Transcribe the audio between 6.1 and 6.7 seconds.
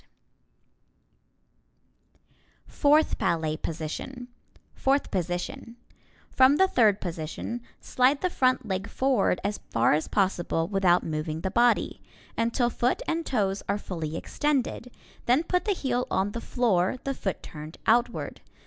From the